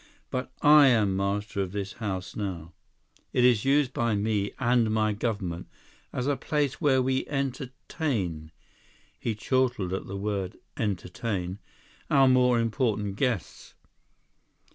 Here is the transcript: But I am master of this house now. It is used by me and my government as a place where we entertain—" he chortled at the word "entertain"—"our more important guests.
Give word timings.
But 0.31 0.51
I 0.63 0.87
am 0.87 1.15
master 1.15 1.61
of 1.61 1.73
this 1.73 1.93
house 1.93 2.35
now. 2.35 2.73
It 3.33 3.45
is 3.45 3.65
used 3.65 3.93
by 3.93 4.15
me 4.15 4.51
and 4.57 4.89
my 4.89 5.13
government 5.13 5.67
as 6.11 6.25
a 6.25 6.35
place 6.35 6.81
where 6.81 7.03
we 7.03 7.27
entertain—" 7.27 8.51
he 9.19 9.35
chortled 9.35 9.93
at 9.93 10.07
the 10.07 10.17
word 10.17 10.57
"entertain"—"our 10.75 12.27
more 12.27 12.59
important 12.59 13.15
guests. 13.15 13.75